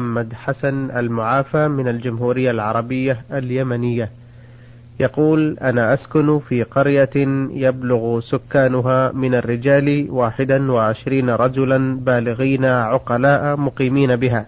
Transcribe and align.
محمد 0.00 0.32
حسن 0.32 0.90
المعافى 0.90 1.68
من 1.68 1.88
الجمهورية 1.88 2.50
العربية 2.50 3.20
اليمنية. 3.32 4.10
يقول 5.00 5.56
أنا 5.62 5.94
أسكن 5.94 6.38
في 6.38 6.62
قرية 6.62 7.10
يبلغ 7.50 8.20
سكانها 8.20 9.12
من 9.12 9.34
الرجال 9.34 10.06
واحدا 10.10 10.72
وعشرين 10.72 11.30
رجلا 11.30 11.96
بالغين 12.00 12.64
عقلاء 12.64 13.56
مقيمين 13.56 14.16
بها 14.16 14.46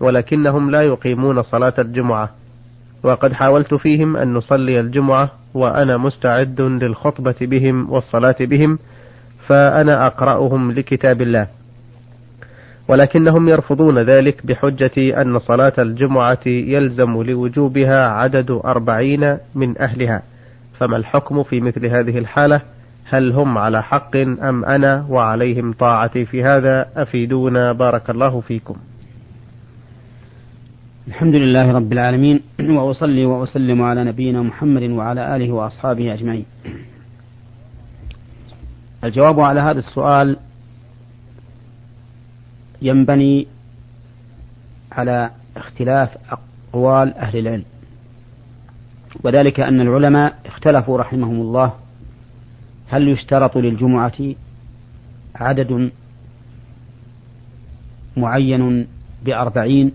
ولكنهم 0.00 0.70
لا 0.70 0.82
يقيمون 0.82 1.42
صلاة 1.42 1.74
الجمعة. 1.78 2.30
وقد 3.02 3.32
حاولت 3.32 3.74
فيهم 3.74 4.16
أن 4.16 4.34
نصلي 4.34 4.80
الجمعة 4.80 5.30
وأنا 5.54 5.96
مستعد 5.96 6.60
للخطبة 6.60 7.36
بهم 7.40 7.92
والصلاة 7.92 8.36
بهم 8.40 8.78
فأنا 9.46 10.06
أقرأهم 10.06 10.72
لكتاب 10.72 11.22
الله. 11.22 11.57
ولكنهم 12.88 13.48
يرفضون 13.48 13.98
ذلك 13.98 14.46
بحجة 14.46 15.22
أن 15.22 15.38
صلاة 15.38 15.72
الجمعة 15.78 16.46
يلزم 16.46 17.22
لوجوبها 17.22 18.08
عدد 18.08 18.50
أربعين 18.50 19.38
من 19.54 19.78
أهلها. 19.78 20.22
فما 20.78 20.96
الحكم 20.96 21.42
في 21.42 21.60
مثل 21.60 21.86
هذه 21.86 22.18
الحالة؟ 22.18 22.60
هل 23.04 23.32
هم 23.32 23.58
على 23.58 23.82
حق 23.82 24.16
أم 24.16 24.64
أنا 24.64 25.06
وعليهم 25.08 25.72
طاعتي 25.72 26.24
في 26.24 26.44
هذا 26.44 26.86
أفيدونا 26.96 27.72
بارك 27.72 28.10
الله 28.10 28.40
فيكم. 28.40 28.76
الحمد 31.08 31.34
لله 31.34 31.72
رب 31.72 31.92
العالمين 31.92 32.40
وأصلي 32.60 33.24
وأسلم 33.24 33.82
على 33.82 34.04
نبينا 34.04 34.42
محمد 34.42 34.82
وعلى 34.82 35.36
آله 35.36 35.52
وأصحابه 35.52 36.14
أجمعين. 36.14 36.44
الجواب 39.04 39.40
على 39.40 39.60
هذا 39.60 39.78
السؤال 39.78 40.36
ينبني 42.82 43.46
على 44.92 45.30
اختلاف 45.56 46.16
أقوال 46.30 47.14
أهل 47.14 47.38
العلم. 47.38 47.64
وذلك 49.24 49.60
أن 49.60 49.80
العلماء 49.80 50.38
اختلفوا 50.46 50.98
رحمهم 50.98 51.40
الله. 51.40 51.72
هل 52.88 53.08
يشترط 53.08 53.56
للجمعة 53.56 54.34
عدد 55.34 55.90
معين 58.16 58.86
بأربعين 59.24 59.92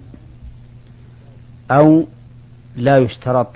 أو 1.71 2.05
لا 2.75 2.97
يشترط 2.97 3.47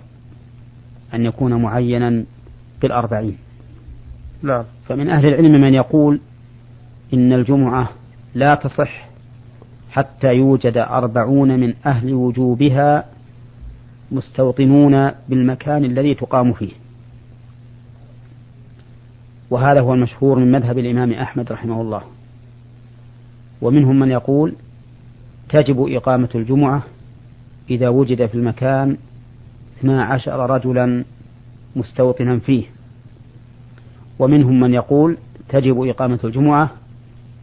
أن 1.13 1.25
يكون 1.25 1.61
معينا 1.61 2.23
بالأربعين؟ 2.81 3.37
نعم. 4.43 4.63
فمن 4.87 5.09
أهل 5.09 5.27
العلم 5.27 5.61
من 5.61 5.73
يقول 5.73 6.19
إن 7.13 7.33
الجمعة 7.33 7.89
لا 8.35 8.55
تصح 8.55 9.06
حتى 9.97 10.33
يوجد 10.33 10.77
أربعون 10.77 11.59
من 11.59 11.73
أهل 11.85 12.13
وجوبها 12.13 13.05
مستوطنون 14.11 15.11
بالمكان 15.29 15.85
الذي 15.85 16.15
تقام 16.15 16.53
فيه. 16.53 16.71
وهذا 19.49 19.81
هو 19.81 19.93
المشهور 19.93 20.39
من 20.39 20.51
مذهب 20.51 20.77
الإمام 20.77 21.13
أحمد 21.13 21.51
رحمه 21.51 21.81
الله. 21.81 22.01
ومنهم 23.61 23.99
من 23.99 24.11
يقول 24.11 24.53
تجب 25.49 25.85
إقامة 25.89 26.29
الجمعة 26.35 26.83
إذا 27.69 27.89
وجد 27.89 28.25
في 28.25 28.35
المكان 28.35 28.97
اثنا 29.79 30.03
عشر 30.03 30.49
رجلا 30.49 31.03
مستوطنا 31.75 32.39
فيه. 32.39 32.63
ومنهم 34.19 34.59
من 34.59 34.73
يقول 34.73 35.17
تجب 35.49 35.81
إقامة 35.81 36.19
الجمعة 36.23 36.69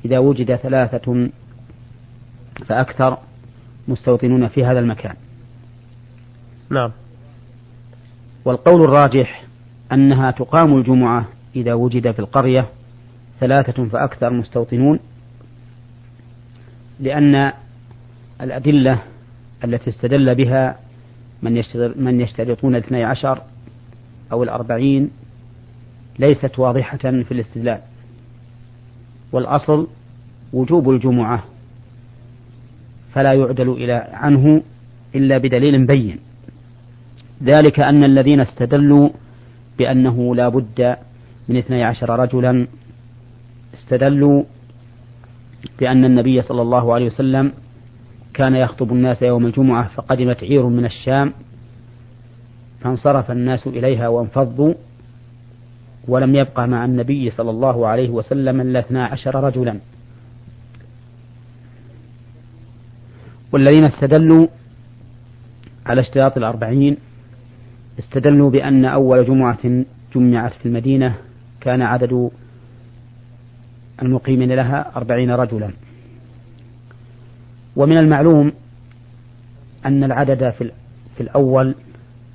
إذا 0.05 0.19
وجد 0.19 0.57
ثلاثة 0.57 1.29
فأكثر 2.67 3.19
مستوطنون 3.89 4.49
في 4.49 4.65
هذا 4.65 4.79
المكان. 4.79 5.15
نعم. 6.71 6.91
والقول 8.45 8.83
الراجح 8.83 9.45
أنها 9.93 10.31
تقام 10.31 10.79
الجمعة 10.79 11.29
إذا 11.57 11.75
وجد 11.75 12.11
في 12.11 12.19
القرية 12.19 12.69
ثلاثة 13.41 13.85
فأكثر 13.85 14.31
مستوطنون 14.31 14.99
لأن 17.01 17.53
الأدلة 18.41 19.03
التي 19.65 19.91
استدل 19.91 20.35
بها 20.35 20.79
من 21.43 21.63
من 21.97 22.21
يشترطون 22.21 22.77
الاثني 22.77 23.05
عشر 23.05 23.43
أو 24.33 24.43
الأربعين 24.43 25.11
ليست 26.19 26.59
واضحة 26.59 26.97
في 26.99 27.33
الاستدلال. 27.33 27.81
والأصل 29.33 29.89
وجوب 30.53 30.91
الجمعة 30.91 31.45
فلا 33.15 33.33
يعدل 33.33 33.69
إلى 33.71 33.93
عنه 34.13 34.63
إلا 35.15 35.39
بدليل 35.39 35.87
بين. 35.87 36.19
ذلك 37.43 37.81
أن 37.81 38.05
الذين 38.05 38.41
استدلوا 38.41 39.09
بأنه 39.79 40.35
لا 40.35 40.49
بد 40.49 40.97
من 41.49 41.57
اثني 41.57 41.85
عشر 41.85 42.19
رجلا 42.19 42.67
استدلوا 43.75 44.43
بأن 45.79 46.05
النبي 46.05 46.43
صلى 46.43 46.63
الله 46.63 46.95
عليه 46.95 47.07
وسلم 47.07 47.53
كان 48.35 48.57
يخطب 48.57 48.93
الناس 48.93 49.23
يوم 49.23 49.47
الجمعة 49.47 49.89
فقدمت 49.89 50.45
عير 50.45 50.67
من 50.67 50.85
الشام 50.85 51.33
فانصرف 52.81 53.31
الناس 53.31 53.67
إليها 53.67 54.09
وانفضوا 54.09 54.75
ولم 56.09 56.35
يبقى 56.35 56.69
مع 56.69 56.85
النبي 56.85 57.31
صلى 57.31 57.51
الله 57.51 57.87
عليه 57.87 58.11
وسلم 58.11 58.61
إلا 58.61 58.79
اثنا 58.79 59.07
عشر 59.07 59.45
رجلا. 59.45 59.81
والذين 63.55 63.85
استدلوا 63.85 64.47
على 65.87 66.01
اشتراط 66.01 66.37
الأربعين 66.37 66.97
استدلوا 67.99 68.51
بأن 68.51 68.85
أول 68.85 69.25
جمعة 69.25 69.85
جمعت 70.15 70.53
في 70.53 70.67
المدينة 70.67 71.15
كان 71.61 71.83
عدد 71.83 72.31
المقيمين 74.03 74.53
لها 74.53 74.97
أربعين 74.97 75.31
رجلا. 75.31 75.71
ومن 77.77 77.99
المعلوم 77.99 78.53
أن 79.87 80.05
العدد 80.05 80.51
في, 80.51 80.71
في 81.17 81.23
الأول 81.23 81.75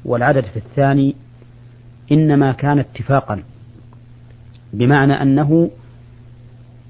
والعدد 0.06 0.44
في 0.44 0.58
الثاني 0.58 1.16
إنما 2.12 2.52
كان 2.52 2.80
اتفاقا 2.80 3.44
بمعنى 4.74 5.14
أنه 5.22 5.72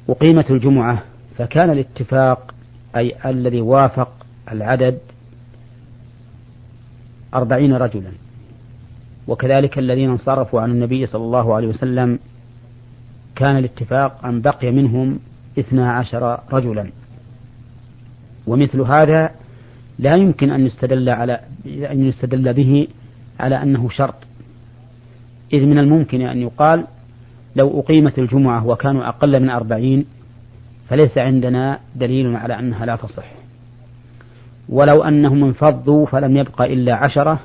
أقيمت 0.10 0.52
الجمعة 0.52 1.04
فكان 1.38 1.70
الاتفاق 1.70 2.54
أي 2.96 3.16
الذي 3.26 3.62
وافق 3.62 4.19
العدد 4.52 4.98
أربعين 7.34 7.74
رجلا. 7.74 8.12
وكذلك 9.28 9.80
الذين 9.80 10.10
انصرفوا 10.10 10.62
عن 10.62 10.72
النبي 10.72 11.06
صلى 11.06 11.24
الله 11.24 11.56
عليه 11.56 11.68
وسلم 11.68 12.20
كان 13.36 13.58
الاتفاق 13.58 14.26
أن 14.26 14.42
بقي 14.42 14.72
منهم 14.72 15.20
اثنا 15.60 15.92
عشر 15.92 16.40
رجلا. 16.52 16.90
ومثل 18.48 18.82
هذا 18.82 19.32
لا 20.00 20.16
يمكن 20.18 20.52
أن 20.52 20.66
يستدل 20.66 21.10
على 21.10 21.40
أن 21.66 22.06
يستدل 22.06 22.54
به 22.54 22.88
على 23.40 23.64
أنه 23.64 23.90
شرط. 23.90 24.16
إذ 25.54 25.66
من 25.66 25.80
الممكن 25.80 26.22
أن 26.22 26.42
يقال 26.42 26.88
لو 27.56 27.80
أقيمت 27.80 28.20
الجمعة 28.20 28.68
وكانوا 28.68 29.08
أقل 29.08 29.42
من 29.42 29.50
أربعين 29.50 30.06
فليس 30.90 31.18
عندنا 31.18 31.80
دليل 31.96 32.36
على 32.36 32.60
أنها 32.60 32.86
لا 32.86 32.96
تصح. 32.96 33.39
ولو 34.69 35.03
أنهم 35.03 35.44
انفضوا 35.44 36.06
فلم 36.06 36.38
يبق 36.38 36.62
إلا 36.62 36.96
عشرة 36.96 37.40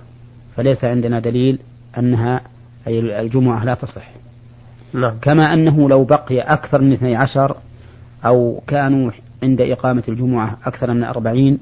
فليس 0.56 0.84
عندنا 0.84 1.20
دليل 1.20 1.58
أنها 1.98 2.40
أي 2.86 3.20
الجمعة 3.20 3.64
لا 3.64 3.74
تصح 3.74 4.10
نعم. 4.92 5.18
كما 5.22 5.52
أنه 5.54 5.88
لو 5.88 6.04
بقي 6.04 6.40
أكثر 6.40 6.82
من 6.82 6.92
اثني 6.92 7.16
عشر 7.16 7.56
أو 8.26 8.62
كانوا 8.66 9.10
عند 9.42 9.60
إقامة 9.60 10.02
الجمعة 10.08 10.58
أكثر 10.64 10.94
من 10.94 11.04
أربعين 11.04 11.58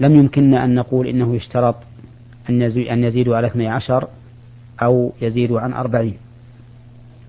لم 0.00 0.14
يمكننا 0.14 0.64
أن 0.64 0.74
نقول 0.74 1.06
إنه 1.06 1.34
يشترط 1.34 1.76
أن 2.50 2.62
يزيدوا 3.02 3.36
على 3.36 3.46
اثني 3.46 3.68
عشر 3.68 4.08
أو 4.82 5.12
يزيدوا 5.22 5.60
عن 5.60 5.72
أربعين 5.72 6.16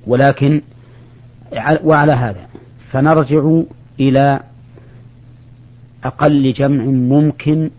ولكن 0.07 0.61
وعلى 1.83 2.11
هذا 2.11 2.47
فنرجع 2.91 3.61
إلى 3.99 4.39
أقل 6.05 6.53
جمع 6.53 6.83
ممكن 6.85 7.69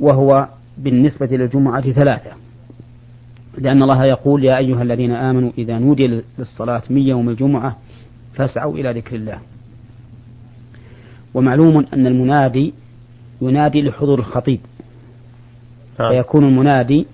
وهو 0.00 0.48
بالنسبة 0.78 1.26
للجمعة 1.26 1.92
ثلاثة. 1.92 2.30
لأن 3.58 3.82
الله 3.82 4.04
يقول 4.04 4.44
يا 4.44 4.58
أيها 4.58 4.82
الذين 4.82 5.12
آمنوا 5.12 5.50
إذا 5.58 5.78
نودي 5.78 6.22
للصلاة 6.38 6.82
من 6.90 7.02
يوم 7.02 7.28
الجمعة 7.28 7.76
فاسعوا 8.34 8.74
إلى 8.74 8.92
ذكر 8.92 9.16
الله. 9.16 9.38
ومعلوم 11.34 11.86
أن 11.94 12.06
المنادي 12.06 12.74
ينادي 13.42 13.82
لحضور 13.82 14.18
الخطيب. 14.18 14.60
آه. 16.00 16.08
فيكون 16.08 16.44
المنادي 16.44 17.06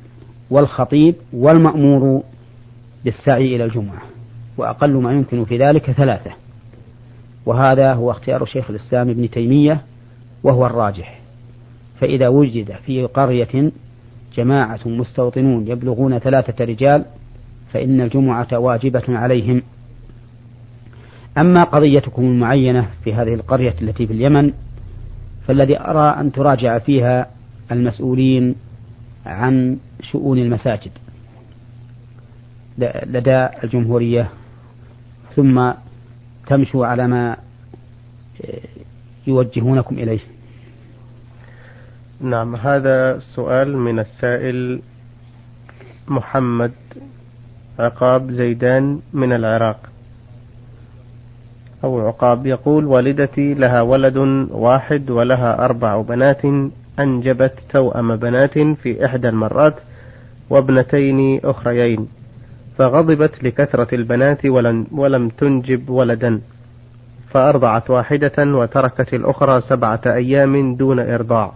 والخطيب 0.51 1.15
والمأمور 1.33 2.23
بالسعي 3.05 3.57
إلى 3.57 3.65
الجمعة. 3.65 4.03
وأقل 4.57 4.93
ما 4.93 5.13
يمكن 5.13 5.45
في 5.45 5.59
ذلك 5.59 5.91
ثلاثة. 5.91 6.42
وهذا 7.47 7.93
هو 7.93 8.11
اختيار 8.11 8.45
شيخ 8.45 8.71
الإسلام 8.71 9.11
ابن 9.11 9.31
تيمية 9.31 9.81
وهو 10.43 10.67
الراجح. 10.67 11.21
فإذا 12.01 12.29
وجد 12.29 12.73
في 12.87 13.05
قرية 13.05 13.73
جماعة 14.37 14.81
مستوطنون 14.87 15.69
يبلغون 15.69 16.19
ثلاثة 16.19 16.65
رجال 16.65 17.05
فإن 17.73 18.01
الجمعة 18.01 18.59
واجبة 18.59 19.05
عليهم. 19.09 19.63
أما 21.39 21.63
قضيتكم 21.63 22.23
المعينة 22.23 22.89
في 23.05 23.15
هذه 23.15 23.35
القرية 23.35 23.75
التي 23.83 24.07
في 24.07 24.13
اليمن 24.13 24.53
فالذي 25.47 25.81
أرى 25.81 26.21
أن 26.21 26.33
تراجع 26.33 26.79
فيها 26.79 27.27
المسؤولين 27.73 28.55
عن 29.27 29.79
شؤون 30.13 30.39
المساجد. 30.39 30.91
لدى 33.07 33.49
الجمهورية 33.65 34.29
ثم 35.37 35.73
تمشوا 36.47 36.87
على 36.87 37.07
ما 37.09 37.37
يوجهونكم 39.27 39.99
إليه. 39.99 40.21
نعم 42.21 42.57
هذا 42.57 43.19
سؤال 43.19 43.77
من 43.77 43.99
السائل 43.99 44.83
محمد 46.09 46.73
عقاب 47.79 48.31
زيدان 48.31 49.01
من 49.13 49.33
العراق. 49.33 49.81
أو 51.85 52.09
عقاب 52.09 52.47
يقول 52.47 52.85
والدتي 52.85 53.55
لها 53.55 53.83
ولد 53.83 54.17
واحد 54.51 55.11
ولها 55.11 55.65
أربع 55.65 56.01
بنات 56.01 56.43
أنجبت 56.99 57.55
توأم 57.71 58.17
بنات 58.17 58.59
في 58.59 59.05
إحدى 59.07 59.29
المرات 59.29 59.75
وابنتين 60.51 61.41
أخريين. 61.45 62.09
فغضبت 62.79 63.45
لكثرة 63.45 63.95
البنات 63.95 64.47
ولم, 64.47 64.87
ولم 64.93 65.29
تنجب 65.29 65.89
ولدا 65.89 66.41
فأرضعت 67.31 67.91
واحدة 67.91 68.33
وتركت 68.39 69.15
الأخرى 69.15 69.61
سبعة 69.61 70.01
أيام 70.07 70.77
دون 70.77 71.01
إرضاع 71.01 71.53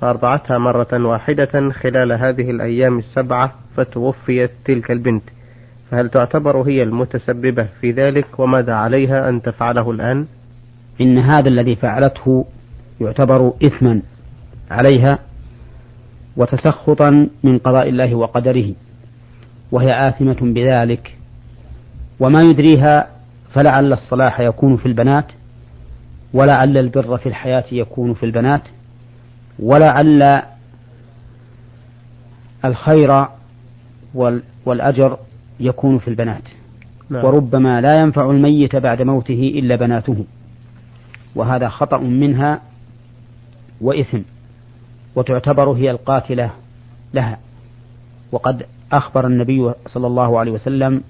فأرضعتها 0.00 0.58
مرة 0.58 0.88
واحدة 0.92 1.70
خلال 1.70 2.12
هذه 2.12 2.50
الأيام 2.50 2.98
السبعة 2.98 3.54
فتوفيت 3.76 4.50
تلك 4.64 4.90
البنت. 4.90 5.22
فهل 5.90 6.08
تعتبر 6.08 6.62
هي 6.62 6.82
المتسببة 6.82 7.68
في 7.80 7.90
ذلك؟ 7.90 8.26
وماذا 8.38 8.74
عليها 8.74 9.28
أن 9.28 9.42
تفعله 9.42 9.90
الآن؟ 9.90 10.26
إن 11.00 11.18
هذا 11.18 11.48
الذي 11.48 11.76
فعلته 11.76 12.46
يعتبر 13.00 13.52
إثما 13.66 14.02
عليها 14.70 15.18
وتسخطا 16.36 17.28
من 17.44 17.58
قضاء 17.58 17.88
الله 17.88 18.14
وقدره. 18.14 18.72
وهي 19.72 20.08
آثمة 20.08 20.36
بذلك. 20.40 21.16
وما 22.20 22.42
يدريها 22.42 23.08
فلعل 23.50 23.92
الصلاح 23.92 24.40
يكون 24.40 24.76
في 24.76 24.86
البنات 24.86 25.26
ولعل 26.34 26.78
البر 26.78 27.16
في 27.16 27.28
الحياة 27.28 27.64
يكون 27.72 28.14
في 28.14 28.26
البنات 28.26 28.62
ولعل 29.58 30.42
الخير 32.64 33.26
والأجر 34.66 35.18
يكون 35.60 35.98
في 35.98 36.08
البنات. 36.08 36.42
نعم. 37.10 37.24
وربما 37.24 37.80
لا 37.80 38.00
ينفع 38.00 38.30
الميت 38.30 38.76
بعد 38.76 39.02
موته 39.02 39.52
إلا 39.54 39.76
بناته. 39.76 40.24
وهذا 41.34 41.68
خطأ 41.68 41.98
منها 41.98 42.60
وإثم 43.80 44.20
وتعتبر 45.14 45.72
هي 45.72 45.90
القاتلة 45.90 46.50
لها. 47.14 47.38
وقد 48.32 48.66
أخبر 48.92 49.26
النبي 49.26 49.72
صلى 49.86 50.06
الله 50.06 50.38
عليه 50.38 50.52
وسلم 50.52 51.02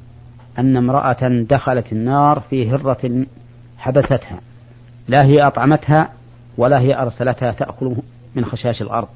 أن 0.59 0.77
امرأة 0.77 1.45
دخلت 1.51 1.93
النار 1.93 2.41
في 2.41 2.71
هرة 2.71 3.27
حبستها. 3.79 4.41
لا 5.09 5.25
هي 5.25 5.43
أطعمتها 5.43 6.09
ولا 6.57 6.81
هي 6.81 7.03
أرسلتها 7.03 7.53
تأكل 7.53 7.97
من 8.35 8.45
خشاش 8.45 8.83
الأرض. 8.83 9.09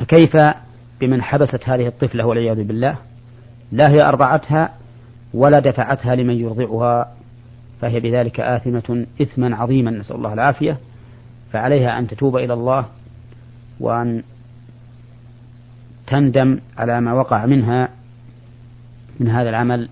فكيف 0.00 0.32
بمن 1.00 1.22
حبست 1.22 1.68
هذه 1.68 1.86
الطفلة 1.86 2.26
والعياذ 2.26 2.64
بالله؟ 2.64 2.96
لا 3.72 3.90
هي 3.90 4.02
أرضعتها 4.02 4.70
ولا 5.34 5.58
دفعتها 5.58 6.14
لمن 6.14 6.34
يرضعها. 6.34 7.12
فهي 7.80 8.00
بذلك 8.00 8.40
آثمة 8.40 9.06
إثما 9.22 9.56
عظيما. 9.56 9.90
نسأل 9.90 10.16
الله 10.16 10.32
العافية. 10.32 10.78
فعليها 11.52 11.98
أن 11.98 12.06
تتوب 12.06 12.36
إلى 12.36 12.52
الله 12.54 12.84
وأن 13.80 14.22
تندم 16.06 16.60
على 16.76 17.00
ما 17.00 17.12
وقع 17.12 17.46
منها 17.46 17.88
من 19.20 19.28
هذا 19.28 19.50
العمل 19.50 19.88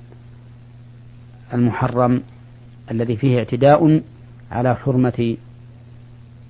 المحرم 1.55 2.23
الذي 2.91 3.17
فيه 3.17 3.39
اعتداء 3.39 4.03
على 4.51 4.75
حرمة 4.77 5.37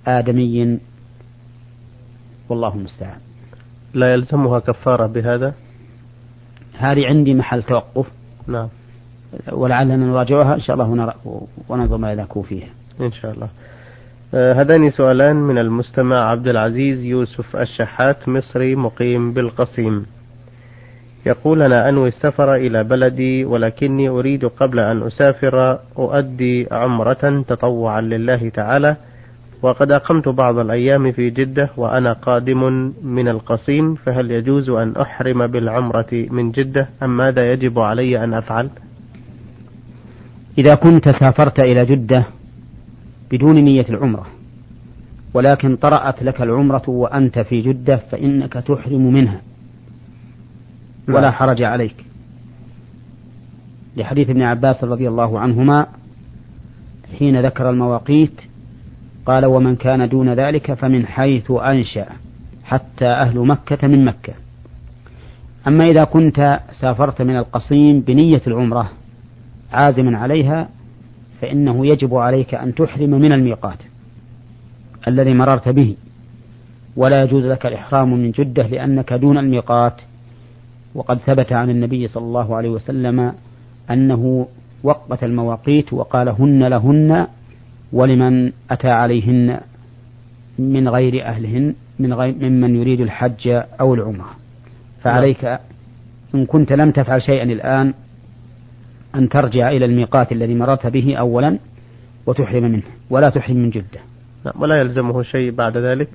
آدمي. 0.06 0.78
والله 2.48 2.74
المستعان. 2.74 3.18
لا 3.94 4.12
يلزمها 4.12 4.58
كفارة 4.58 5.06
بهذا؟ 5.06 5.54
هذه 6.78 7.06
عندي 7.06 7.34
محل 7.34 7.62
توقف. 7.62 8.06
نعم. 8.46 8.68
ولعلنا 9.52 9.96
نراجعها. 9.96 10.54
إن 10.54 10.60
شاء 10.60 10.76
الله 10.76 11.14
وننظر 11.68 11.96
ما 11.96 12.12
يذاكو 12.12 12.42
فيها. 12.42 12.68
إن 13.00 13.12
شاء 13.12 13.32
الله. 13.32 13.48
آه، 14.36 14.52
هذان 14.52 14.90
سؤالان 14.90 15.36
من 15.36 15.58
المستمع 15.58 16.30
عبد 16.30 16.48
العزيز 16.48 17.04
يوسف 17.04 17.56
الشحات 17.56 18.28
مصري 18.28 18.76
مقيم 18.76 19.32
بالقصيم. 19.32 20.06
يقول 21.26 21.62
أنا 21.62 21.88
أنوي 21.88 22.08
السفر 22.08 22.54
إلى 22.54 22.84
بلدي 22.84 23.44
ولكني 23.44 24.08
أريد 24.08 24.44
قبل 24.44 24.78
أن 24.80 25.02
أسافر 25.02 25.78
أؤدي 25.98 26.66
عمرة 26.72 27.44
تطوعا 27.48 28.00
لله 28.00 28.48
تعالى 28.48 28.96
وقد 29.62 29.92
أقمت 29.92 30.28
بعض 30.28 30.58
الأيام 30.58 31.12
في 31.12 31.30
جدة 31.30 31.70
وأنا 31.76 32.12
قادم 32.12 32.92
من 33.02 33.28
القصيم 33.28 33.94
فهل 33.94 34.30
يجوز 34.30 34.70
أن 34.70 34.96
أحرم 34.96 35.46
بالعمرة 35.46 36.12
من 36.12 36.50
جدة 36.52 36.88
أم 37.02 37.16
ماذا 37.16 37.52
يجب 37.52 37.78
علي 37.78 38.24
أن 38.24 38.34
أفعل؟ 38.34 38.68
إذا 40.58 40.74
كنت 40.74 41.08
سافرت 41.08 41.60
إلى 41.60 41.84
جدة 41.84 42.24
بدون 43.34 43.54
نية 43.54 43.86
العمرة. 43.88 44.26
ولكن 45.34 45.76
طرأت 45.76 46.22
لك 46.22 46.42
العمرة 46.42 46.82
وأنت 46.88 47.38
في 47.38 47.60
جدة 47.60 47.96
فإنك 47.96 48.52
تحرم 48.52 49.12
منها. 49.12 49.40
ولا 51.08 51.20
نعم. 51.20 51.32
حرج 51.32 51.62
عليك. 51.62 52.04
لحديث 53.96 54.30
ابن 54.30 54.42
عباس 54.42 54.84
رضي 54.84 55.08
الله 55.08 55.40
عنهما 55.40 55.86
حين 57.18 57.46
ذكر 57.46 57.70
المواقيت 57.70 58.40
قال 59.26 59.46
ومن 59.46 59.76
كان 59.76 60.08
دون 60.08 60.34
ذلك 60.34 60.72
فمن 60.72 61.06
حيث 61.06 61.50
أنشأ 61.50 62.06
حتى 62.64 63.06
أهل 63.06 63.38
مكة 63.38 63.88
من 63.88 64.04
مكة. 64.04 64.32
أما 65.68 65.84
إذا 65.84 66.04
كنت 66.04 66.60
سافرت 66.80 67.22
من 67.22 67.36
القصيم 67.36 68.00
بنية 68.00 68.42
العمرة 68.46 68.90
عازما 69.72 70.18
عليها 70.18 70.68
فإنه 71.44 71.86
يجب 71.86 72.14
عليك 72.14 72.54
أن 72.54 72.74
تحرم 72.74 73.10
من 73.10 73.32
الميقات 73.32 73.78
الذي 75.08 75.34
مررت 75.34 75.68
به. 75.68 75.96
ولا 76.96 77.22
يجوز 77.22 77.46
لك 77.46 77.66
الإحرام 77.66 78.10
من 78.14 78.30
جدة 78.30 78.66
لأنك 78.66 79.12
دون 79.12 79.38
الميقات. 79.38 80.00
وقد 80.94 81.18
ثبت 81.18 81.52
عن 81.52 81.70
النبي 81.70 82.08
صلى 82.08 82.24
الله 82.24 82.56
عليه 82.56 82.68
وسلم 82.68 83.32
أنه 83.90 84.46
وقت 84.82 85.24
المواقيت 85.24 85.92
وقال 85.92 86.28
هن 86.28 86.64
لهن 86.64 87.26
ولمن 87.92 88.52
أتى 88.70 88.90
عليهن 88.90 89.60
من 90.58 90.88
غير 90.88 91.24
أهلهن 91.26 91.74
من 91.98 92.14
غير 92.14 92.34
ممن 92.34 92.76
يريد 92.76 93.00
الحج 93.00 93.48
أو 93.80 93.94
العمرة. 93.94 94.30
فعليك 95.02 95.58
إن 96.34 96.46
كنت 96.46 96.72
لم 96.72 96.90
تفعل 96.90 97.22
شيئا 97.22 97.42
الآن 97.42 97.94
أن 99.14 99.28
ترجع 99.28 99.68
إلى 99.68 99.84
الميقات 99.84 100.32
الذي 100.32 100.54
مررت 100.54 100.86
به 100.86 101.16
أولا 101.16 101.58
وتحرم 102.26 102.62
منه 102.62 102.82
ولا 103.10 103.28
تحرم 103.28 103.56
من 103.56 103.70
جدة. 103.70 104.00
نعم 104.44 104.54
ولا 104.62 104.80
يلزمه 104.80 105.22
شيء 105.22 105.50
بعد 105.50 105.76
ذلك؟ 105.76 106.08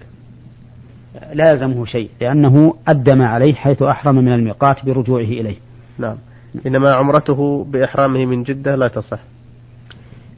لا 1.34 1.52
يلزمه 1.52 1.86
شيء 1.86 2.10
لأنه 2.22 2.76
أدى 2.88 3.14
ما 3.16 3.26
عليه 3.26 3.54
حيث 3.54 3.82
أحرم 3.82 4.16
من 4.16 4.34
الميقات 4.34 4.86
برجوعه 4.86 5.22
إليه. 5.24 5.56
نعم. 5.98 6.16
إنما 6.68 6.92
عمرته 6.92 7.64
بإحرامه 7.64 8.26
من 8.26 8.44
جدة 8.44 8.76
لا 8.76 8.88
تصح. 8.88 9.20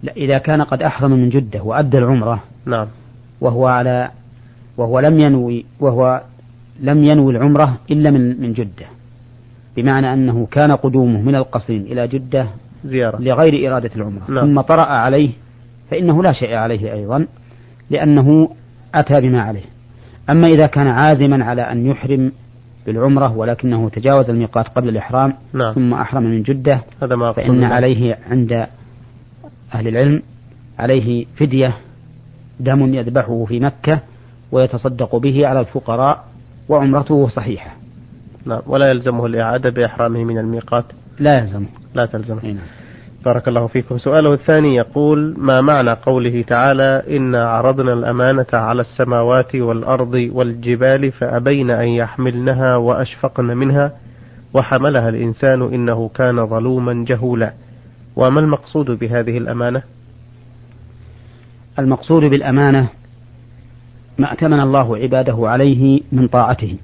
لا 0.03 0.13
إذا 0.17 0.37
كان 0.37 0.61
قد 0.61 0.81
أحرم 0.81 1.11
من 1.11 1.29
جدة 1.29 1.63
وأدى 1.63 1.97
العمرة 1.97 2.43
نعم. 2.65 2.87
وهو 3.41 3.67
على 3.67 4.11
وهو 4.77 4.99
لم 4.99 5.19
ينوي 5.19 5.65
وهو 5.79 6.21
لم 6.79 7.03
ينوي 7.03 7.31
العمرة 7.31 7.77
إلا 7.91 8.11
من 8.11 8.41
من 8.41 8.53
جدة. 8.53 8.85
بمعنى 9.77 10.13
أنه 10.13 10.47
كان 10.51 10.71
قدومه 10.71 11.21
من 11.21 11.35
القصيم 11.35 11.81
إلى 11.81 12.07
جدة 12.07 12.47
زيارة. 12.85 13.21
لغير 13.21 13.71
إرادة 13.71 13.91
العمرة. 13.95 14.21
نعم. 14.29 14.45
ثم 14.45 14.61
طرأ 14.61 14.85
عليه 14.85 15.29
فإنه 15.91 16.23
لا 16.23 16.31
شيء 16.31 16.55
عليه 16.55 16.93
أيضا 16.93 17.25
لأنه 17.89 18.49
أتى 18.95 19.21
بما 19.21 19.41
عليه. 19.41 19.65
أما 20.29 20.47
إذا 20.47 20.65
كان 20.65 20.87
عازما 20.87 21.45
على 21.45 21.61
أن 21.61 21.85
يحرم 21.85 22.31
بالعمرة 22.85 23.37
ولكنه 23.37 23.89
تجاوز 23.89 24.29
الميقات 24.29 24.67
قبل 24.67 24.89
الإحرام 24.89 25.33
نعم. 25.53 25.73
ثم 25.73 25.93
أحرم 25.93 26.23
من 26.23 26.43
جدة 26.43 26.81
هذا 27.03 27.15
ما 27.15 27.31
فإن 27.31 27.63
عليه 27.63 28.17
عند 28.29 28.67
أهل 29.73 29.87
العلم 29.87 30.21
عليه 30.79 31.25
فدية 31.35 31.77
دم 32.59 32.93
يذبحه 32.93 33.45
في 33.45 33.59
مكة 33.59 33.99
ويتصدق 34.51 35.15
به 35.15 35.47
على 35.47 35.59
الفقراء 35.59 36.25
وعمرته 36.69 37.29
صحيحة. 37.29 37.80
نعم 38.45 38.61
ولا 38.65 38.89
يلزمه 38.89 39.25
الإعادة 39.25 39.69
بإحرامه 39.69 40.23
من 40.23 40.37
الميقات. 40.37 40.85
لا 41.19 41.39
يلزمه. 41.39 41.67
لا 41.95 42.05
تلزمه. 42.05 42.45
نعم. 42.45 42.57
بارك 43.25 43.47
الله 43.47 43.67
فيكم. 43.67 43.97
سؤاله 43.97 44.33
الثاني 44.33 44.75
يقول 44.75 45.35
ما 45.37 45.61
معنى 45.61 45.91
قوله 45.91 46.41
تعالى 46.41 47.03
إنا 47.17 47.49
عرضنا 47.49 47.93
الأمانة 47.93 48.47
على 48.53 48.81
السماوات 48.81 49.55
والأرض 49.55 50.29
والجبال 50.33 51.11
فأبين 51.11 51.71
أن 51.71 51.87
يحملنها 51.87 52.75
وأشفقن 52.75 53.45
منها؟ 53.45 53.91
وحملها 54.53 55.09
الإنسان 55.09 55.61
إنه 55.61 56.09
كان 56.15 56.47
ظلوما 56.47 57.05
جهولا. 57.07 57.53
وما 58.15 58.39
المقصود 58.39 58.85
بهذه 58.85 59.37
الأمانة؟ 59.37 59.81
المقصود 61.79 62.23
بالأمانة 62.23 62.89
ما 64.17 64.33
أتمن 64.33 64.59
الله 64.59 64.97
عباده 64.97 65.37
عليه 65.39 66.01
من 66.11 66.27
طاعته. 66.27 66.77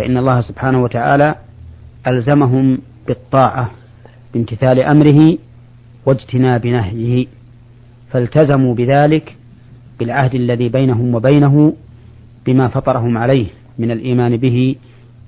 فإن 0.00 0.16
الله 0.16 0.40
سبحانه 0.40 0.82
وتعالى 0.82 1.34
ألزمهم 2.06 2.78
بالطاعة 3.06 3.70
بامتثال 4.34 4.80
أمره 4.80 5.38
واجتناب 6.06 6.66
نهيه 6.66 7.26
فالتزموا 8.12 8.74
بذلك 8.74 9.36
بالعهد 9.98 10.34
الذي 10.34 10.68
بينهم 10.68 11.14
وبينه 11.14 11.74
بما 12.46 12.68
فطرهم 12.68 13.18
عليه 13.18 13.46
من 13.78 13.90
الإيمان 13.90 14.36
به 14.36 14.76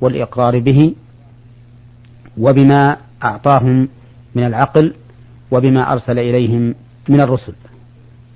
والإقرار 0.01 0.59
به 0.59 0.95
وبما 2.39 2.97
أعطاهم 3.25 3.89
من 4.35 4.47
العقل 4.47 4.95
وبما 5.51 5.93
أرسل 5.93 6.19
إليهم 6.19 6.75
من 7.09 7.21
الرسل. 7.21 7.55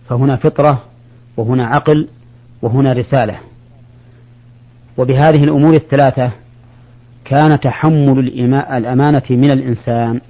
فهنا 0.08 0.36
فطرة 0.36 0.84
وهنا 1.36 1.66
عقل 1.66 2.08
وهنا 2.62 2.92
رسالة. 2.92 3.38
وبهذه 4.98 5.44
الأمور 5.44 5.74
الثلاثة 5.74 6.30
كان 7.24 7.60
تحمل 7.60 8.18
الأمانة 8.76 9.22
من 9.30 9.50
الإنسان 9.50 10.20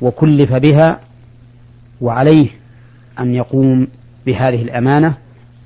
وكلف 0.00 0.52
بها 0.52 1.00
وعليه 2.00 2.48
أن 3.20 3.34
يقوم 3.34 3.88
بهذه 4.26 4.62
الأمانة 4.62 5.14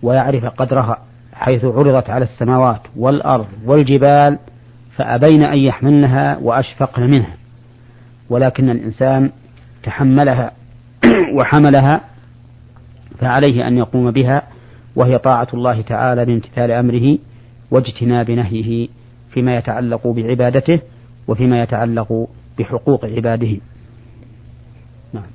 ويعرف 0.02 0.44
قدرها 0.44 0.98
حيث 1.32 1.64
عرضت 1.64 2.10
على 2.10 2.24
السماوات 2.24 2.80
والأرض 2.96 3.46
والجبال 3.64 4.38
فأبين 4.96 5.42
أن 5.42 5.58
يحملنها 5.58 6.38
وأشفقن 6.42 7.02
منها. 7.02 7.34
ولكن 8.30 8.70
الإنسان 8.70 9.30
تحملها 9.82 10.52
وحملها 11.38 12.00
فعليه 13.18 13.68
أن 13.68 13.78
يقوم 13.78 14.10
بها 14.10 14.42
وهي 14.96 15.18
طاعة 15.18 15.48
الله 15.54 15.80
تعالى 15.80 16.24
بامتثال 16.24 16.70
أمره 16.70 17.18
واجتناب 17.70 18.30
نهيه 18.30 18.88
فيما 19.30 19.56
يتعلق 19.56 20.06
بعبادته 20.06 20.80
وفيما 21.28 21.62
يتعلق 21.62 22.28
بحقوق 22.58 23.04
عباده. 23.04 23.56
نعم. 25.12 25.30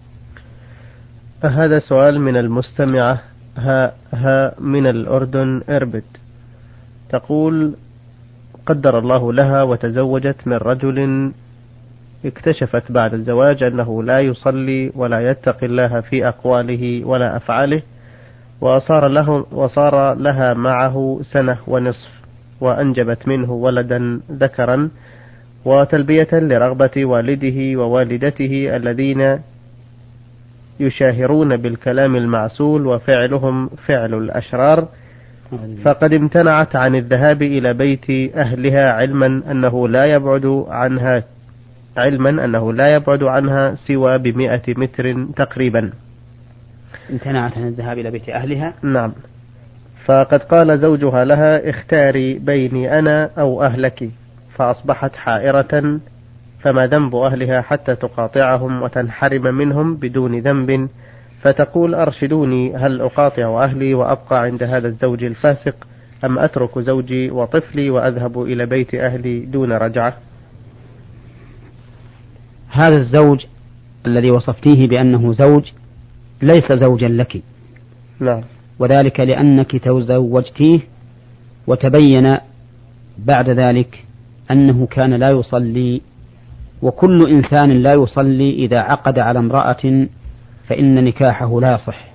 هذا 1.44 1.80
سؤال 1.80 2.22
من 2.22 2.38
المستمعة. 2.38 3.22
ها, 3.58 3.94
ها 4.14 4.56
من 4.60 4.88
الأردن 4.88 5.62
إربد. 5.70 6.04
تقول 7.10 7.76
قدر 8.66 9.00
الله 9.00 9.34
لها 9.34 9.64
وتزوجت 9.64 10.36
من 10.46 10.54
رجل 10.54 11.32
اكتشفت 12.26 12.92
بعد 12.92 13.14
الزواج 13.14 13.64
أنه 13.64 14.04
لا 14.04 14.20
يصلي 14.20 14.92
ولا 14.96 15.32
يتقي 15.32 15.66
الله 15.66 16.02
في 16.02 16.28
أقواله 16.28 17.06
ولا 17.06 17.38
أفعاله 17.38 17.82
وصار, 18.62 19.08
له 19.08 19.46
وصار 19.52 20.14
لها 20.14 20.54
معه 20.54 21.20
سنة 21.22 21.58
ونصف 21.68 22.10
وأنجبت 22.62 23.28
منه 23.28 23.52
ولدا 23.52 24.20
ذكرا 24.32 24.90
وتلبية 25.66 26.28
لرغبة 26.34 27.06
والده 27.06 27.80
ووالدته 27.80 28.76
الذين 28.76 29.40
يشاهرون 30.80 31.58
بالكلام 31.58 32.16
المعسول 32.16 32.88
وفعلهم 32.88 33.70
فعل 33.88 34.14
الأشرار. 34.14 34.88
فقد 35.86 36.14
امتنعت 36.14 36.76
عن 36.76 36.96
الذهاب 36.96 37.42
إلى 37.42 37.74
بيت 37.74 38.36
أهلها 38.36 38.92
علما 38.94 39.42
أنه 39.52 39.88
لا 39.88 40.06
يبعد 40.06 40.66
عنها 40.68 41.24
علما 41.98 42.46
أنه 42.46 42.74
لا 42.74 42.96
يبعد 42.96 43.24
عنها 43.24 43.76
سوى 43.76 44.18
بمئة 44.18 44.62
متر 44.68 45.26
تقريبا. 45.36 45.92
امتنعت 47.12 47.58
عن 47.58 47.68
الذهاب 47.68 47.98
إلى 47.98 48.12
بيت 48.12 48.30
أهلها. 48.30 48.74
نعم. 48.82 49.14
فقد 50.06 50.44
قال 50.44 50.80
زوجها 50.80 51.26
لها 51.26 51.70
اختاري 51.70 52.40
بيني 52.40 53.00
أنا 53.00 53.30
أو 53.38 53.64
أهلك. 53.64 54.10
فأصبحت 54.58 55.16
حائرة 55.16 56.00
فما 56.60 56.88
ذنب 56.88 57.16
أهلها 57.16 57.62
حتى 57.62 57.96
تقاطعهم 57.96 58.82
وتنحرم 58.82 59.56
منهم 59.56 59.96
بدون 59.96 60.40
ذنب. 60.40 60.90
فتقول 61.42 61.96
أرشدوني 61.96 62.76
هل 62.76 63.02
أقاطع 63.02 63.64
أهلي 63.64 63.94
وأبقى 63.94 64.44
عند 64.44 64.64
هذا 64.64 64.88
الزوج 64.88 65.24
الفاسق 65.24 65.76
أم 66.26 66.40
أترك 66.40 66.80
زوجي 66.80 67.32
وطفلي 67.32 67.90
وأذهب 67.90 68.42
إلى 68.42 68.66
بيت 68.66 68.96
أهلي 68.96 69.40
دون 69.40 69.72
رجعة؟ 69.72 70.18
هذا 72.70 72.98
الزوج 72.98 73.46
الذي 74.06 74.32
وصفتيه 74.32 74.88
بأنه 74.88 75.34
زوج 75.34 75.72
ليس 76.42 76.72
زوجا 76.72 77.08
لك. 77.08 77.42
نعم. 78.20 78.42
وذلك 78.80 79.20
لأنك 79.20 79.76
تزوجتيه 79.76 80.80
وتبين 81.68 82.32
بعد 83.18 83.50
ذلك 83.50 84.06
أنه 84.52 84.86
كان 84.86 85.14
لا 85.14 85.30
يصلي 85.32 86.02
وكل 86.82 87.30
إنسان 87.30 87.72
لا 87.72 87.94
يصلي 87.94 88.66
إذا 88.66 88.80
عقد 88.80 89.20
على 89.20 89.40
امرأة 89.40 90.08
فإن 90.68 91.04
نكاحه 91.04 91.62
لا 91.62 91.74
يصح 91.74 92.06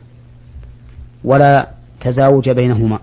ولا 1.24 1.68
تزاوج 2.00 2.50
بينهما. 2.50 2.98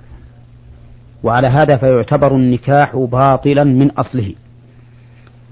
وعلى 1.23 1.47
هذا 1.47 1.77
فيعتبر 1.77 2.35
النكاح 2.35 2.95
باطلا 2.95 3.63
من 3.63 3.91
أصله. 3.91 4.33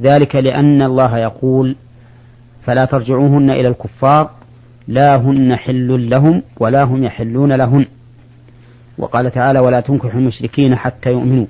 ذلك 0.01 0.35
لأن 0.35 0.81
الله 0.81 1.17
يقول 1.17 1.75
فلا 2.65 2.85
ترجعوهن 2.85 3.49
إلى 3.49 3.69
الكفار 3.69 4.31
لا 4.87 5.15
هن 5.15 5.55
حل 5.55 6.09
لهم 6.09 6.43
ولا 6.59 6.83
هم 6.83 7.03
يحلون 7.03 7.53
لهن. 7.53 7.85
وقال 8.97 9.31
تعالى 9.31 9.59
ولا 9.59 9.79
تنكحوا 9.79 10.19
المشركين 10.19 10.75
حتى 10.75 11.11
يؤمنوا. 11.11 11.45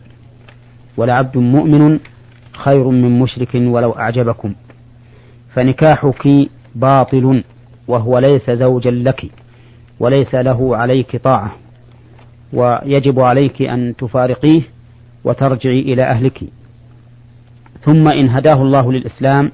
ولعبد 0.98 1.38
مؤمن 1.38 2.00
خير 2.54 2.90
من 2.90 3.20
مشرك 3.20 3.56
ولو 3.56 3.92
أعجبكم. 3.92 4.56
فنكاحك 5.54 6.28
باطل 6.76 7.44
وهو 7.88 8.20
ليس 8.20 8.52
زوجا 8.52 8.92
لك 8.92 9.26
وليس 10.00 10.36
له 10.36 10.78
عليك 10.78 11.16
طاعة. 11.16 11.52
ويجب 12.54 13.20
عليك 13.20 13.62
أن 13.62 13.94
تفارقيه 13.98 14.62
وترجعي 15.24 15.80
إلى 15.80 16.04
أهلك. 16.04 16.44
ثم 17.82 18.08
إن 18.08 18.30
هداه 18.30 18.62
الله 18.62 18.92
للإسلام 18.92 19.52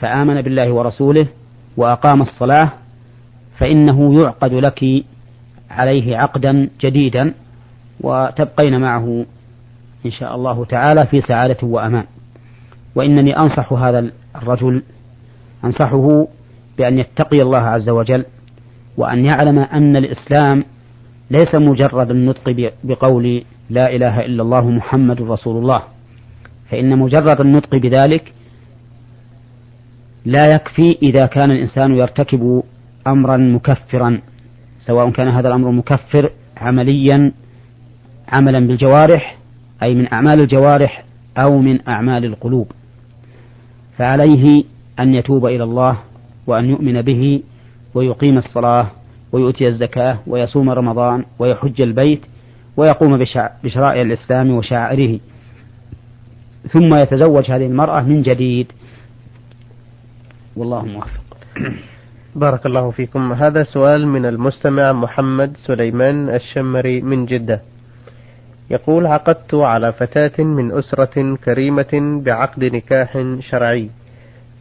فآمن 0.00 0.42
بالله 0.42 0.72
ورسوله 0.72 1.28
وأقام 1.76 2.22
الصلاة 2.22 2.72
فإنه 3.58 4.22
يعقد 4.22 4.54
لك 4.54 5.04
عليه 5.70 6.16
عقدا 6.16 6.68
جديدا 6.80 7.34
وتبقين 8.00 8.80
معه 8.80 9.26
إن 10.06 10.10
شاء 10.10 10.34
الله 10.34 10.64
تعالى 10.64 11.06
في 11.06 11.20
سعادة 11.20 11.56
وأمان. 11.62 12.04
وإنني 12.94 13.36
أنصح 13.36 13.72
هذا 13.72 14.10
الرجل 14.36 14.82
أنصحه 15.64 16.26
بأن 16.78 16.98
يتقي 16.98 17.38
الله 17.42 17.58
عز 17.58 17.88
وجل 17.88 18.24
وأن 18.96 19.24
يعلم 19.24 19.58
أن 19.58 19.96
الإسلام 19.96 20.64
ليس 21.30 21.54
مجرد 21.54 22.10
النطق 22.10 22.72
بقول 22.84 23.44
لا 23.70 23.94
إله 23.96 24.20
إلا 24.20 24.42
الله 24.42 24.70
محمد 24.70 25.22
رسول 25.22 25.56
الله 25.56 25.82
فإن 26.70 26.98
مجرد 26.98 27.40
النطق 27.40 27.76
بذلك 27.76 28.32
لا 30.24 30.54
يكفي 30.54 30.98
إذا 31.02 31.26
كان 31.26 31.50
الإنسان 31.50 31.96
يرتكب 31.96 32.62
أمرا 33.06 33.36
مكفرا 33.36 34.20
سواء 34.80 35.10
كان 35.10 35.28
هذا 35.28 35.48
الأمر 35.48 35.70
مكفر 35.70 36.30
عمليا 36.56 37.32
عملا 38.28 38.58
بالجوارح 38.58 39.36
أي 39.82 39.94
من 39.94 40.12
أعمال 40.12 40.40
الجوارح 40.40 41.04
أو 41.38 41.58
من 41.58 41.88
أعمال 41.88 42.24
القلوب. 42.24 42.72
فعليه 43.98 44.64
أن 45.00 45.14
يتوب 45.14 45.46
إلى 45.46 45.64
الله 45.64 45.98
وأن 46.46 46.64
يؤمن 46.64 47.02
به 47.02 47.42
ويقيم 47.94 48.38
الصلاة 48.38 48.90
ويؤتي 49.32 49.68
الزكاة 49.68 50.18
ويصوم 50.26 50.70
رمضان 50.70 51.24
ويحج 51.38 51.80
البيت 51.80 52.20
ويقوم 52.76 53.18
بشرائع 53.64 54.02
الإسلام 54.02 54.50
وشعائره. 54.50 55.20
ثم 56.72 56.94
يتزوج 56.94 57.50
هذه 57.50 57.66
المرأة 57.66 58.02
من 58.02 58.22
جديد. 58.22 58.72
والله 60.56 60.84
موفق. 60.84 61.24
بارك 62.34 62.66
الله 62.66 62.90
فيكم. 62.90 63.32
هذا 63.32 63.62
سؤال 63.62 64.06
من 64.06 64.26
المستمع 64.26 64.92
محمد 64.92 65.56
سليمان 65.56 66.28
الشمري 66.28 67.00
من 67.00 67.26
جدة. 67.26 67.60
يقول 68.70 69.06
عقدت 69.06 69.54
على 69.54 69.92
فتاة 69.92 70.44
من 70.44 70.72
أسرة 70.72 71.36
كريمة 71.44 72.20
بعقد 72.24 72.64
نكاح 72.64 73.36
شرعي 73.40 73.90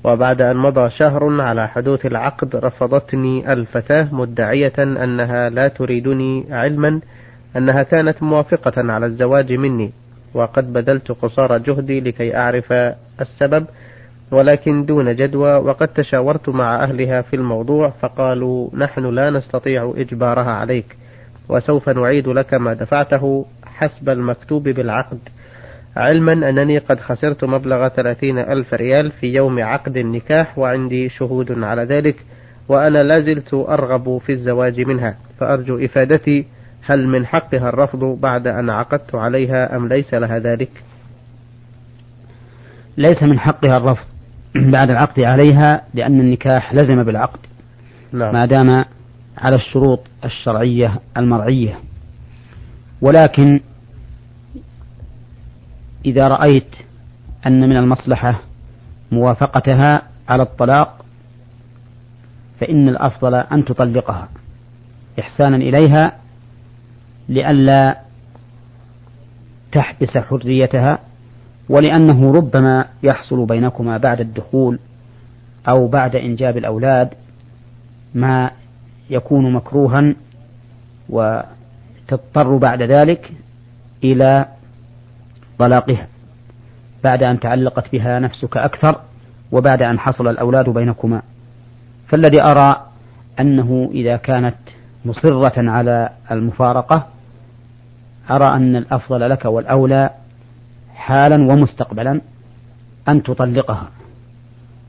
وبعد 0.03 0.42
أن 0.42 0.58
مضى 0.58 0.89
شهر 0.89 1.42
على 1.42 1.68
حدوث 1.68 2.06
العقد 2.06 2.56
رفضتني 2.56 3.53
الفتاة 3.53 4.08
مدعية 4.12 4.74
أنها 4.77 5.50
لا 5.50 5.68
تريدني 5.68 6.46
علما 6.51 7.00
أنها 7.58 7.84
كانت 7.84 8.24
موافقة 8.24 8.92
على 8.92 9.06
الزواج 9.06 9.53
مني 9.53 9.92
وقد 10.34 10.74
بذلت 10.74 11.12
قصارى 11.12 11.60
جهدي 11.60 12.00
لكي 12.00 12.38
أعرف 12.38 12.74
السبب 13.22 13.65
ولكن 14.32 14.86
دون 14.86 15.15
جدوى 15.15 15.53
وقد 15.53 15.88
تشاورت 15.88 16.50
مع 16.50 16.84
أهلها 16.84 17.22
في 17.22 17.36
الموضوع 17.36 17.89
فقالوا 17.89 18.70
نحن 18.74 19.06
لا 19.06 19.30
نستطيع 19.30 19.94
إجبارها 19.98 20.51
عليك 20.51 20.98
وسوف 21.50 21.89
نعيد 21.89 22.27
لك 22.27 22.53
ما 22.53 22.74
دفعته 22.74 23.46
حسب 23.65 24.10
المكتوب 24.10 24.63
بالعقد. 24.63 25.20
علما 25.96 26.50
أنني 26.50 26.77
قد 26.77 27.00
خسرت 27.00 27.44
مبلغ 27.44 27.88
ثلاثين 27.88 28.39
ألف 28.39 28.74
ريال 28.74 29.12
في 29.12 29.27
يوم 29.27 29.60
عقد 29.63 29.98
النكاح 29.98 30.60
وعندي 30.60 31.10
شهود 31.10 31.63
على 31.63 31.84
ذلك 31.84 32.15
وأنا 32.70 33.03
لازلت 33.03 33.53
أرغب 33.53 34.18
في 34.18 34.32
الزواج 34.32 34.82
منها 34.82 35.18
فأرجو 35.39 35.86
إفادتي 35.86 36.46
هل 36.82 37.08
من 37.08 37.25
حقها 37.25 37.70
الرفض 37.70 38.03
بعد 38.22 38.48
أن 38.48 38.70
عقدت 38.70 39.15
عليها 39.15 39.75
أم 39.75 39.88
ليس 39.88 40.13
لها 40.13 40.39
ذلك؟ 40.39 40.72
ليس 42.98 43.24
من 43.24 43.39
حقها 43.39 43.77
الرفض. 43.77 44.12
بعد 44.55 44.91
العقد 44.91 45.19
عليها 45.19 45.81
لأن 45.93 46.19
النكاح 46.19 46.74
لزم 46.74 47.03
بالعقد 47.03 47.39
نعم. 48.12 48.33
ما 48.33 48.45
دام 48.45 48.86
على 49.38 49.55
الشروط 49.55 50.00
الشرعية 50.25 51.00
المرعية 51.17 51.79
ولكن 53.01 53.60
إذا 56.05 56.27
رأيت 56.27 56.75
أن 57.48 57.69
من 57.69 57.77
المصلحة 57.77 58.41
موافقتها 59.12 60.01
على 60.29 60.43
الطلاق 60.43 61.05
فإن 62.60 62.89
الأفضل 62.89 63.36
أن 63.36 63.65
تطلقها 63.65 64.29
إحسانا 65.19 65.55
إليها 65.55 66.17
لئلا 67.29 67.98
تحبس 69.72 70.17
حريتها 70.17 71.00
ولأنه 71.70 72.32
ربما 72.32 72.86
يحصل 73.03 73.46
بينكما 73.46 73.98
بعد 73.98 74.20
الدخول 74.20 74.79
أو 75.67 75.88
بعد 75.88 76.15
إنجاب 76.15 76.58
الأولاد 76.58 77.10
ما 78.15 78.51
يكون 79.10 79.53
مكروها 79.53 80.15
وتضطر 81.10 82.58
بعد 82.58 82.82
ذلك 82.82 83.32
إلى 84.03 84.46
طلاقها. 85.60 86.08
بعد 87.03 87.24
أن 87.24 87.39
تعلقت 87.39 87.91
بها 87.91 88.20
نفسك 88.20 88.58
أكثر 88.58 89.00
وبعد 89.51 89.82
أن 89.82 90.00
حصل 90.00 90.27
الأولاد 90.27 90.70
بينكما. 90.70 91.22
فالذي 92.08 92.41
أرى 92.41 92.88
أنه 93.39 93.89
إذا 93.93 94.17
كانت 94.17 94.55
مصرة 95.05 95.70
على 95.70 96.10
المفارقة 96.32 97.08
أرى 98.32 98.46
أن 98.46 98.75
الأفضل 98.75 99.29
لك 99.29 99.46
والأولى 99.46 100.10
حالا 100.94 101.54
ومستقبلا 101.54 102.22
أن 103.10 103.24
تطلقها 103.24 103.90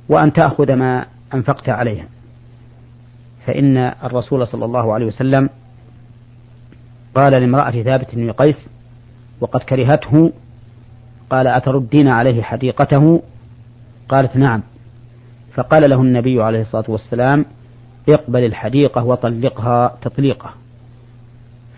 وأن 0.09 0.33
تأخذ 0.33 0.73
ما 0.73 1.07
أنفقت 1.35 1.69
عليها. 1.69 2.07
فإن 3.47 3.77
الرسول 3.77 4.47
صلى 4.47 4.65
الله 4.65 4.95
عليه 4.95 5.07
وسلم 5.07 5.51
قال 7.15 7.33
لامرأة 7.33 7.83
ثابت 7.83 8.15
بن 8.15 8.33
قيس 8.33 8.57
وقد 9.41 9.61
كرهته 9.61 10.33
قال 11.31 11.47
أتردين 11.47 12.09
عليه 12.09 12.43
حديقته؟ 12.43 13.23
قالت 14.09 14.37
نعم. 14.37 14.63
فقال 15.55 15.91
له 15.91 16.01
النبي 16.03 16.43
عليه 16.43 16.61
الصلاة 16.61 16.85
والسلام 16.89 17.45
اقبل 18.09 18.45
الحديقة 18.45 19.05
وطلقها 19.05 19.99
تطليقه 20.03 20.51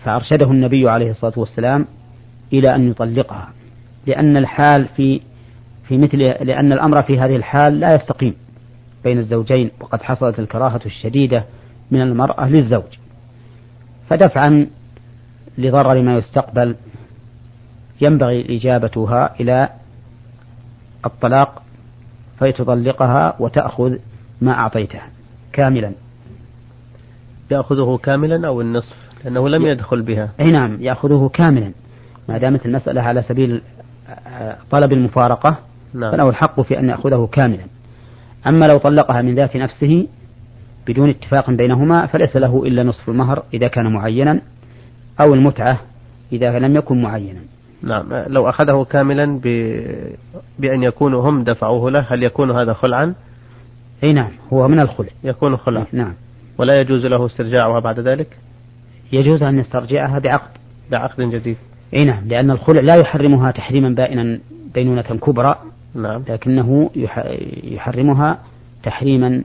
فأرشده 0.03 0.51
النبي 0.51 0.89
عليه 0.89 1.11
الصلاة 1.11 1.33
والسلام 1.37 1.85
إلى 2.53 2.75
أن 2.75 2.89
يطلقها. 2.89 3.49
لأن 4.07 4.37
الحال 4.37 4.87
في 4.87 5.21
في 5.87 5.97
مثل 5.97 6.17
لأن 6.17 6.73
الأمر 6.73 7.01
في 7.01 7.19
هذه 7.19 7.35
الحال 7.35 7.79
لا 7.79 7.95
يستقيم 7.95 8.35
بين 9.03 9.17
الزوجين 9.17 9.71
وقد 9.79 10.01
حصلت 10.01 10.39
الكراهة 10.39 10.81
الشديدة 10.85 11.43
من 11.91 12.01
المرأة 12.01 12.49
للزوج. 12.49 12.97
فدفعا 14.09 14.67
لضرر 15.57 16.01
ما 16.01 16.17
يستقبل 16.17 16.75
ينبغي 18.01 18.57
إجابتها 18.57 19.35
إلى 19.39 19.69
الطلاق 21.05 21.63
فيتطلقها 22.39 23.35
وتأخذ 23.39 23.95
ما 24.41 24.51
أعطيتها 24.51 25.09
كاملا. 25.53 25.91
يأخذه 27.51 27.99
كاملا 28.03 28.47
أو 28.47 28.61
النصف؟ 28.61 28.95
لأنه 29.23 29.49
لم 29.49 29.65
يدخل 29.65 30.01
بها. 30.01 30.29
أي 30.39 30.45
نعم 30.51 30.81
يأخذه 30.81 31.29
كاملا. 31.33 31.71
ما 32.29 32.37
دامت 32.37 32.65
المسألة 32.65 33.01
على 33.01 33.21
سبيل 33.23 33.61
طلب 34.71 34.93
المفارقة 34.93 35.57
نعم. 35.93 36.11
فله 36.11 36.29
الحق 36.29 36.61
في 36.61 36.79
أن 36.79 36.89
يأخذه 36.89 37.29
كاملا. 37.31 37.63
أما 38.47 38.65
لو 38.65 38.77
طلقها 38.77 39.21
من 39.21 39.35
ذات 39.35 39.55
نفسه 39.55 40.07
بدون 40.87 41.09
اتفاق 41.09 41.51
بينهما 41.51 42.05
فليس 42.05 42.35
له 42.35 42.63
إلا 42.65 42.83
نصف 42.83 43.09
المهر 43.09 43.43
إذا 43.53 43.67
كان 43.67 43.93
معينا 43.93 44.41
أو 45.21 45.33
المتعة 45.33 45.79
إذا 46.31 46.59
لم 46.59 46.75
يكن 46.75 47.01
معينا. 47.01 47.39
نعم. 47.83 48.13
لو 48.27 48.49
أخذه 48.49 48.83
كاملا 48.89 49.39
ب... 49.43 49.47
بأن 50.59 50.83
يكونوا 50.83 51.29
هم 51.29 51.43
دفعوه 51.43 51.91
له 51.91 52.05
هل 52.09 52.23
يكون 52.23 52.51
هذا 52.51 52.73
خلعا؟ 52.73 53.13
أي 54.03 54.13
نعم 54.13 54.31
هو 54.53 54.67
من 54.67 54.79
الخلع. 54.79 55.09
يكون 55.23 55.57
خلعا. 55.57 55.85
نعم. 55.91 56.13
ولا 56.57 56.81
يجوز 56.81 57.05
له 57.05 57.25
استرجاعها 57.25 57.79
بعد 57.79 57.99
ذلك؟ 57.99 58.37
يجوز 59.11 59.43
أن 59.43 59.59
يسترجعها 59.59 60.19
بعقد. 60.19 60.49
بعقد 60.91 61.21
جديد. 61.21 61.57
إي 61.93 62.05
نعم 62.05 62.27
لأن 62.27 62.51
الخلع 62.51 62.81
لا 62.81 62.95
يحرمها 62.95 63.51
تحريما 63.51 63.89
بائنا 63.89 64.39
بينونة 64.73 65.01
كبرى 65.01 65.55
نعم. 65.95 66.23
لكنه 66.29 66.89
يحرمها 67.63 68.39
تحريما 68.83 69.43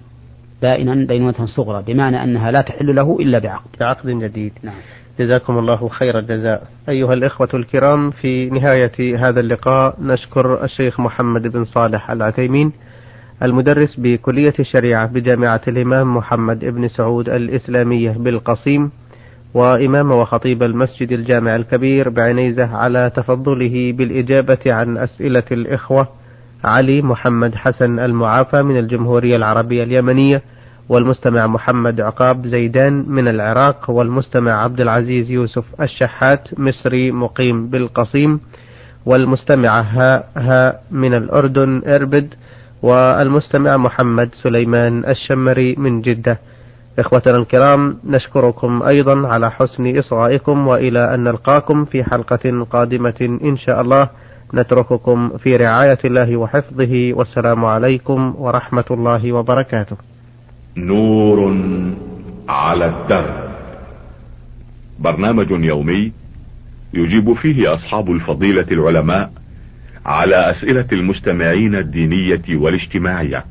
بائنا 0.63 1.07
بينونة 1.07 1.47
صغرى 1.47 1.83
بمعنى 1.83 2.23
أنها 2.25 2.51
لا 2.51 2.61
تحل 2.61 2.95
له 2.95 3.17
إلا 3.21 3.39
بعقد. 3.39 3.69
بعقد 3.81 4.09
جديد. 4.09 4.53
نعم. 4.63 4.75
جزاكم 5.19 5.59
الله 5.59 5.89
خير 5.89 6.19
الجزاء. 6.19 6.67
أيها 6.89 7.13
الإخوة 7.13 7.49
الكرام 7.55 8.11
في 8.11 8.51
نهاية 8.51 9.19
هذا 9.29 9.41
اللقاء 9.41 9.97
نشكر 10.03 10.65
الشيخ 10.65 11.01
محمد 11.01 11.49
بن 11.49 11.65
صالح 11.65 12.11
العثيمين 12.11 12.73
المدرس 13.43 13.97
بكلية 13.99 14.55
الشريعة 14.61 15.07
بجامعة 15.07 15.61
الإمام 15.69 16.17
محمد 16.17 16.65
بن 16.65 16.89
سعود 16.89 17.29
الإسلامية 17.29 18.11
بالقصيم 18.11 18.91
وإمام 19.55 20.11
وخطيب 20.11 20.63
المسجد 20.63 21.13
الجامع 21.13 21.57
الكبير 21.57 22.09
بعنيزة 22.09 22.77
على 22.77 23.11
تفضله 23.17 23.93
بالإجابة 23.93 24.59
عن 24.67 24.99
أسئلة 24.99 25.43
الإخوة 25.53 26.09
علي 26.65 27.03
محمد 27.03 27.55
حسن 27.55 27.99
المعافى 27.99 28.63
من 28.63 28.77
الجمهورية 28.79 29.37
العربية 29.37 29.83
اليمنية 29.83 30.43
والمستمع 30.89 31.47
محمد 31.47 32.01
عقاب 32.01 32.47
زيدان 32.47 33.05
من 33.09 33.29
العراق 33.29 33.91
والمستمع 33.91 34.53
عبد 34.53 34.81
العزيز 34.81 35.31
يوسف 35.31 35.65
الشحات 35.81 36.49
مصري 36.61 37.13
مقيم 37.13 37.67
بالقصيم 37.69 38.41
والمستمعة 39.07 39.81
ها 39.83 40.25
ها 40.37 40.79
من 40.91 41.15
الأردن 41.15 41.83
إربد 41.87 42.35
والمستمع 42.83 43.77
محمد 43.77 44.29
سليمان 44.35 45.05
الشمري 45.09 45.75
من 45.79 46.01
جدة 46.01 46.39
إخوتنا 46.99 47.37
الكرام 47.37 47.99
نشكركم 48.05 48.83
أيضا 48.83 49.29
على 49.29 49.51
حسن 49.51 49.99
إصغائكم 49.99 50.67
وإلى 50.69 51.15
أن 51.15 51.25
نلقاكم 51.25 51.85
في 51.85 52.05
حلقة 52.05 52.65
قادمة 52.71 53.39
إن 53.45 53.57
شاء 53.57 53.81
الله 53.81 54.09
نترككم 54.55 55.39
في 55.39 55.57
رعاية 55.57 55.99
الله 56.05 56.37
وحفظه 56.37 57.13
والسلام 57.13 57.65
عليكم 57.65 58.35
ورحمة 58.39 58.85
الله 58.91 59.33
وبركاته. 59.33 59.97
نور 60.77 61.57
على 62.49 62.87
الدرب 62.87 63.51
برنامج 64.99 65.51
يومي 65.51 66.13
يجيب 66.95 67.33
فيه 67.33 67.75
أصحاب 67.75 68.11
الفضيلة 68.11 68.67
العلماء 68.71 69.31
على 70.07 70.51
أسئلة 70.51 70.87
المستمعين 70.93 71.75
الدينية 71.75 72.57
والاجتماعية. 72.57 73.45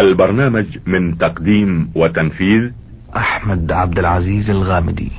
البرنامج 0.00 0.66
من 0.86 1.18
تقديم 1.18 1.90
وتنفيذ 1.94 2.70
أحمد 3.16 3.72
عبد 3.72 3.98
العزيز 3.98 4.50
الغامدي. 4.50 5.12